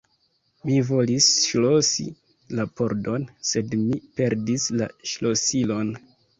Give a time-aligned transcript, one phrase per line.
[0.69, 2.07] Mi volis ŝlosi
[2.61, 5.97] la pordon, sed mi perdis la ŝlosilon.